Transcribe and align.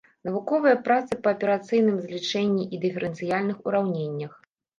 Навуковыя 0.27 0.77
працы 0.87 1.17
па 1.27 1.33
аперацыйным 1.37 1.99
злічэнні 2.07 2.63
і 2.73 2.81
дыферэнцыяльных 2.87 3.57
ураўненнях. 3.71 4.33